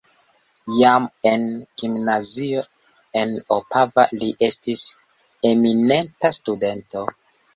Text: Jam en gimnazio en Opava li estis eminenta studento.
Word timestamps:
Jam 0.75 1.03
en 1.31 1.43
gimnazio 1.81 2.63
en 3.21 3.35
Opava 3.57 4.07
li 4.15 4.31
estis 4.49 4.83
eminenta 5.51 6.35
studento. 6.41 7.07